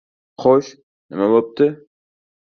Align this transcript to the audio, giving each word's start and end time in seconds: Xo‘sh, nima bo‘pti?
Xo‘sh, 0.43 0.71
nima 1.13 1.27
bo‘pti? 1.33 1.67